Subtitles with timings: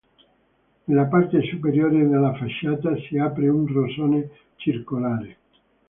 [0.85, 5.37] Nella parte superiore della facciata si apre un rosone circolare.